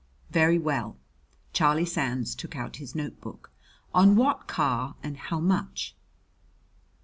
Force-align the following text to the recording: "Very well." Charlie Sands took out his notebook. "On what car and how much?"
"Very 0.31 0.57
well." 0.57 0.97
Charlie 1.53 1.85
Sands 1.85 2.33
took 2.33 2.55
out 2.55 2.77
his 2.77 2.95
notebook. 2.95 3.51
"On 3.93 4.15
what 4.15 4.47
car 4.47 4.95
and 5.03 5.15
how 5.15 5.39
much?" 5.39 5.95